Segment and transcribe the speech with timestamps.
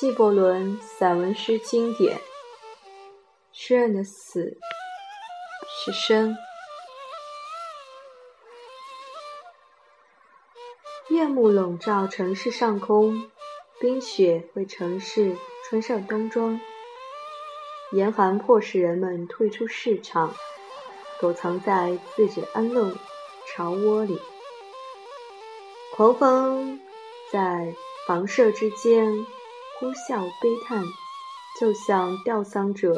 [0.00, 2.20] 纪伯伦散文诗经典。
[3.52, 4.56] 诗人的死
[5.66, 6.36] 是生。
[11.08, 13.28] 夜幕笼罩城市上空，
[13.80, 15.36] 冰雪为城市
[15.68, 16.60] 穿上冬装。
[17.90, 20.32] 严寒迫使人们退出市场，
[21.18, 22.94] 躲藏在自己的安乐
[23.48, 24.20] 巢窝里。
[25.96, 26.80] 狂风
[27.32, 27.74] 在
[28.06, 29.26] 房舍之间
[29.80, 30.82] 呼啸悲叹，
[31.60, 32.92] 就像吊丧者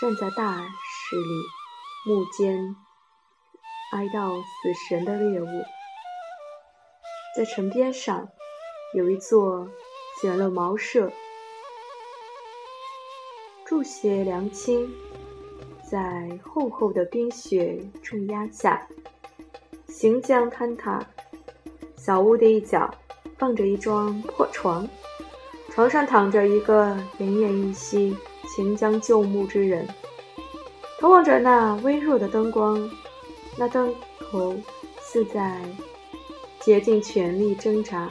[0.00, 2.74] 站在大室里，幕间
[3.92, 5.46] 哀悼死神的猎物。
[7.36, 8.28] 在城边上
[8.94, 9.68] 有一座
[10.20, 11.12] 简陋茅舍，
[13.64, 14.92] 住些良亲，
[15.88, 18.88] 在厚厚的冰雪重压下，
[19.86, 21.00] 行将坍塌。
[21.96, 22.92] 小屋的一角
[23.38, 24.84] 放着一张破床，
[25.74, 29.84] 床上躺着一个奄奄一息、行将就木之人。
[31.00, 32.88] 投望着那微弱的灯光，
[33.58, 34.56] 那灯头
[35.00, 35.60] 似在
[36.60, 38.08] 竭尽全力挣扎，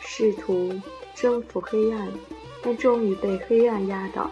[0.00, 0.72] 试图
[1.14, 2.08] 征服黑暗，
[2.62, 4.30] 但终于被黑暗压倒。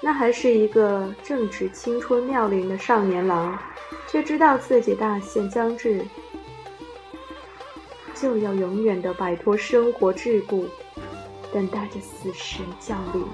[0.00, 3.58] 那还是一个正值青春妙龄的少年郎，
[4.08, 6.02] 却知道自己大限将至。
[8.14, 10.64] 就要永远的摆脱生活桎梏，
[11.56, 13.24] 等待着死神降临。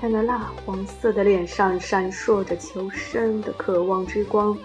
[0.00, 4.56] 他那蜡黄色的脸上闪烁着求生的渴望之光，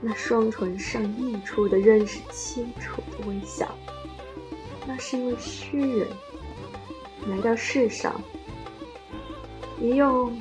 [0.00, 3.66] 那双唇上溢出的仍是清楚的微笑。
[4.86, 6.06] 那是一位诗人
[7.28, 8.14] 来到世上，
[9.80, 10.32] 以用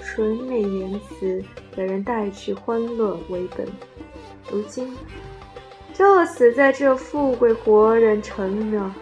[0.00, 3.66] 纯美言辞给人带去欢乐为本。
[4.52, 4.96] 如今。
[5.92, 8.94] 就死在这富贵活人城呢。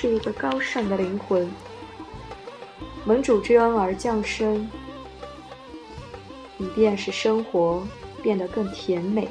[0.00, 1.46] 是一个高尚的灵魂，
[3.04, 4.66] 盟主之恩而降生，
[6.56, 7.86] 以便使生活
[8.22, 9.28] 变得更甜美。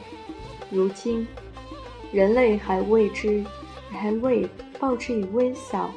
[0.69, 1.27] 如今，
[2.11, 3.43] 人类还未知，
[3.89, 4.47] 还未
[4.79, 5.89] 报之以微笑，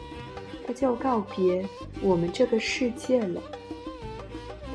[0.66, 1.68] 他就告别
[2.00, 3.42] 我们这个世界了。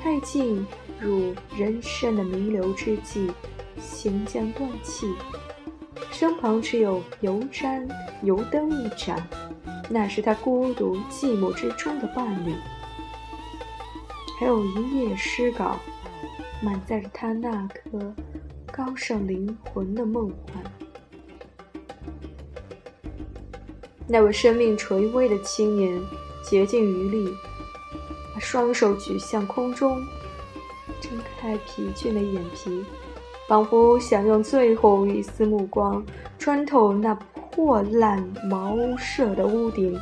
[0.04, 0.64] 太进
[1.00, 3.32] 入人生的弥留之际。
[3.82, 5.12] 行将断气，
[6.12, 7.90] 身旁只有油毡、
[8.22, 9.28] 油灯一盏，
[9.90, 12.54] 那是他孤独寂寞之中的伴侣。
[14.40, 15.78] 还有一页诗稿，
[16.62, 18.14] 满载着他那颗
[18.72, 20.64] 高尚灵魂的梦幻。
[24.08, 26.00] 那位生命垂危的青年
[26.44, 27.34] 竭尽余力，
[28.34, 30.00] 把双手举向空中，
[31.02, 32.86] 睁开疲倦的眼皮。
[33.48, 36.06] 仿佛想用最后一丝目光
[36.38, 37.18] 穿透那
[37.58, 40.00] 破烂茅舍的屋顶，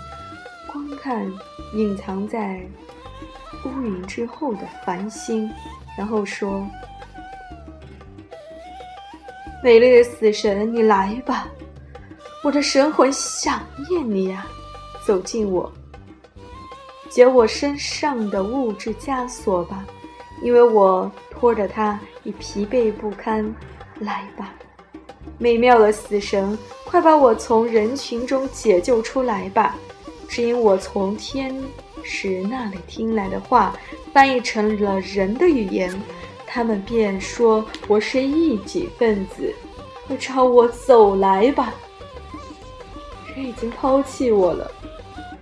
[0.67, 1.25] 观看
[1.73, 2.59] 隐藏在
[3.63, 5.49] 乌云之后的繁星，
[5.97, 6.67] 然后说
[9.63, 11.47] ：“美丽的死神，你来吧，
[12.43, 14.45] 我的神魂想念你呀！
[15.07, 15.71] 走进我，
[17.09, 19.85] 解我身上的物质枷锁吧，
[20.41, 23.55] 因为我拖着它。”已疲惫不堪，
[23.99, 24.51] 来吧，
[25.37, 29.75] 美妙的死神，快把我从人群中解救出来吧！
[30.27, 31.55] 只因我从天
[32.03, 33.75] 使那里听来的话，
[34.13, 35.93] 翻译成了人的语言，
[36.45, 39.53] 他们便说我是异己分子，
[40.07, 41.73] 快朝我走来吧！
[43.35, 44.71] 人已经抛弃我了，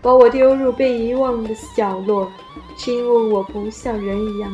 [0.01, 2.31] 把我丢入被遗忘的角落，
[2.75, 4.51] 只因为我不像人一样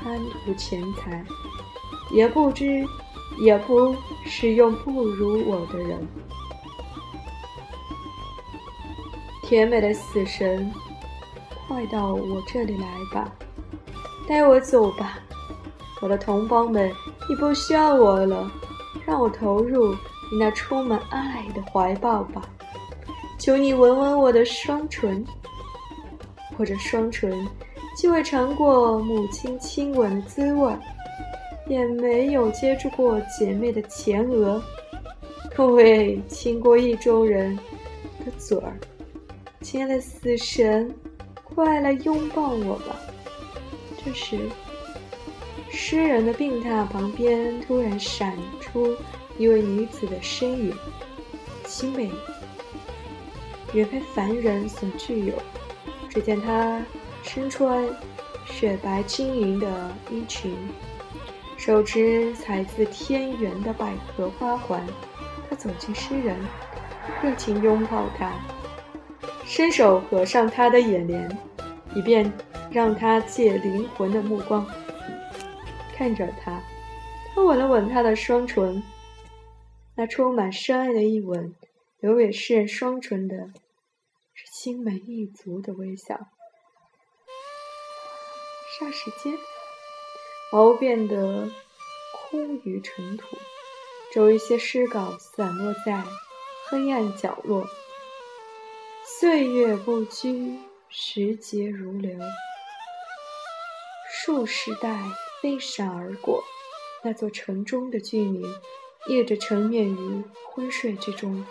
[0.00, 1.24] 贪图钱财。
[2.12, 2.86] 也不知，
[3.38, 3.94] 也不
[4.24, 6.06] 使用不如我的人。
[9.42, 10.72] 甜美的死神，
[11.68, 13.32] 快到我这里来吧，
[14.28, 15.18] 带我走吧，
[16.00, 16.92] 我的同胞们，
[17.28, 18.50] 你不需要我了，
[19.06, 19.92] 让我投入
[20.32, 22.42] 你那充满爱的怀抱吧。
[23.38, 25.24] 求你吻吻我的双唇，
[26.56, 27.46] 我的双唇，
[27.96, 30.72] 既未尝过母亲亲吻的滋味。
[31.68, 34.62] 也没有接触过姐妹的前额，
[35.50, 37.56] 可未亲过意中人
[38.24, 38.78] 的嘴儿。
[39.60, 40.94] 亲爱的死神，
[41.42, 42.96] 快来拥抱我吧！
[44.04, 44.38] 这时，
[45.68, 48.94] 诗人的病榻旁边突然闪出
[49.36, 50.74] 一位女子的身影，
[51.64, 52.08] 其美
[53.72, 55.34] 远非凡人所具有。
[56.08, 56.80] 只见她
[57.24, 57.84] 身穿
[58.46, 60.54] 雪白晶莹的衣裙。
[61.56, 64.86] 手持采自天园的百合花环，
[65.48, 66.38] 他走进诗人，
[67.22, 68.32] 热情拥抱他，
[69.44, 71.28] 伸手合上他的眼帘，
[71.94, 72.32] 以便
[72.70, 74.66] 让他借灵魂的目光
[75.96, 76.62] 看着他。
[77.34, 78.82] 他吻了吻他的双唇，
[79.96, 81.54] 那充满深爱的一吻，
[82.00, 83.36] 留给诗人双唇的
[84.34, 86.28] 是心满意足的微笑。
[88.78, 89.34] 霎时间，
[90.52, 91.50] 毛变得
[92.12, 93.36] 空于尘土，
[94.12, 96.02] 只有一些诗稿散落在
[96.68, 97.66] 黑暗角落。
[99.04, 100.58] 岁月不居，
[100.88, 102.18] 时节如流，
[104.10, 105.00] 数十代
[105.40, 106.44] 飞闪而过。
[107.02, 108.44] 那座城中的居民，
[109.06, 111.46] 夜着沉湎于昏睡之中。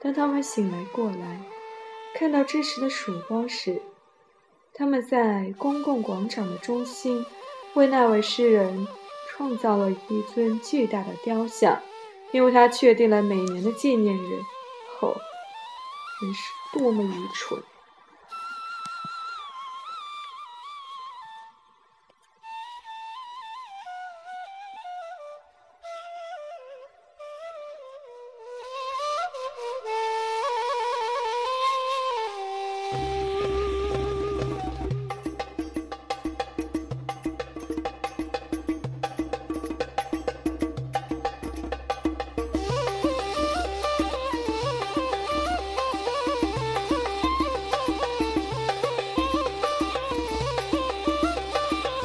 [0.00, 1.40] 当他们醒来过来，
[2.14, 3.80] 看到这时的曙光时，
[4.74, 7.24] 他们在公共广场的中心，
[7.74, 8.86] 为那位诗人
[9.30, 11.80] 创造了一尊巨大的雕像，
[12.32, 14.40] 因为他确定了每年的纪念日。
[15.00, 15.14] 后，
[16.20, 16.40] 真是
[16.72, 17.62] 多么愚蠢！